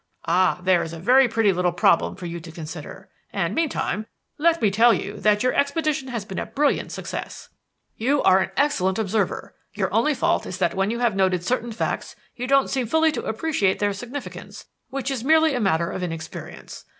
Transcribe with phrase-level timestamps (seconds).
[0.25, 3.07] "Ah, there is a very pretty little problem for you to consider.
[3.31, 4.07] And, meantime,
[4.39, 7.49] let me tell you that your expedition has been a brilliant success.
[7.97, 9.53] You are an excellent observer.
[9.75, 13.11] Your only fault is that when you have noted certain facts you don't seem fully
[13.11, 16.85] to appreciate their significance which is merely a matter of inexperience.